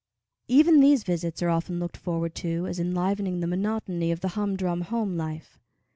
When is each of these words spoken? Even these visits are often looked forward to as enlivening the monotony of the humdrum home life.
Even 0.47 0.79
these 0.79 1.03
visits 1.03 1.43
are 1.43 1.51
often 1.51 1.77
looked 1.79 1.95
forward 1.95 2.33
to 2.33 2.65
as 2.65 2.79
enlivening 2.79 3.39
the 3.39 3.45
monotony 3.45 4.11
of 4.11 4.21
the 4.21 4.29
humdrum 4.29 4.81
home 4.81 5.15
life. 5.15 5.59